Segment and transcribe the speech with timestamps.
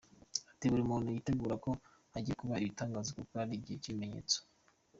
[0.51, 1.71] Ati” Buri muntu yitegure ko
[2.13, 4.37] hagiye kuba ibitangaza kuko ni igihe cy’ibimenyetso.